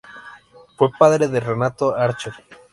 Fue 0.77 0.89
padre 0.97 1.27
de 1.27 1.39
Renato 1.39 1.95
Archer. 1.95 2.33